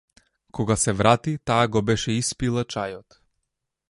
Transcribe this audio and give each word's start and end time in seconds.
Кога 0.59 0.77
се 0.83 0.93
врати 1.01 1.33
таа 1.51 1.69
го 1.77 1.83
беше 1.91 2.17
испила 2.23 2.63
чајот. 2.77 3.21